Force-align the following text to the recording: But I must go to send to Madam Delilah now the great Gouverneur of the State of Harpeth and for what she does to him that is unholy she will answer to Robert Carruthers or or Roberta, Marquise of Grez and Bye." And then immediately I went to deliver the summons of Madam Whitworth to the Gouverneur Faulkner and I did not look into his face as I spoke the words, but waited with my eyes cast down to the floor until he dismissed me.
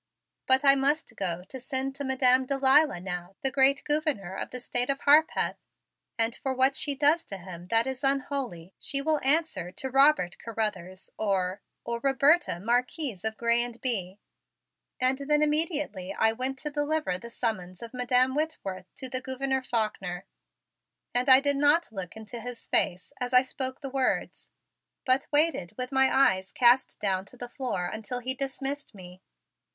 But 0.47 0.65
I 0.65 0.73
must 0.73 1.15
go 1.15 1.43
to 1.43 1.59
send 1.59 1.93
to 1.97 2.03
Madam 2.03 2.47
Delilah 2.47 2.99
now 3.01 3.35
the 3.43 3.51
great 3.51 3.83
Gouverneur 3.83 4.33
of 4.35 4.49
the 4.49 4.59
State 4.59 4.89
of 4.89 5.01
Harpeth 5.01 5.57
and 6.17 6.35
for 6.37 6.55
what 6.55 6.75
she 6.75 6.95
does 6.95 7.23
to 7.25 7.37
him 7.37 7.67
that 7.67 7.85
is 7.85 8.03
unholy 8.03 8.73
she 8.79 8.99
will 8.99 9.19
answer 9.23 9.71
to 9.73 9.91
Robert 9.91 10.39
Carruthers 10.39 11.11
or 11.19 11.61
or 11.83 11.99
Roberta, 12.01 12.59
Marquise 12.59 13.23
of 13.23 13.37
Grez 13.37 13.63
and 13.63 13.79
Bye." 13.81 14.17
And 14.99 15.19
then 15.19 15.43
immediately 15.43 16.13
I 16.15 16.31
went 16.31 16.57
to 16.61 16.71
deliver 16.71 17.19
the 17.19 17.29
summons 17.29 17.83
of 17.83 17.93
Madam 17.93 18.33
Whitworth 18.33 18.87
to 18.95 19.07
the 19.07 19.21
Gouverneur 19.21 19.61
Faulkner 19.61 20.25
and 21.13 21.29
I 21.29 21.39
did 21.39 21.57
not 21.57 21.91
look 21.91 22.15
into 22.17 22.41
his 22.41 22.65
face 22.65 23.13
as 23.21 23.33
I 23.35 23.43
spoke 23.43 23.81
the 23.81 23.89
words, 23.91 24.49
but 25.05 25.27
waited 25.31 25.75
with 25.77 25.91
my 25.91 26.09
eyes 26.11 26.51
cast 26.51 26.99
down 26.99 27.23
to 27.25 27.37
the 27.37 27.47
floor 27.47 27.85
until 27.85 28.17
he 28.17 28.33
dismissed 28.33 28.95
me. 28.95 29.21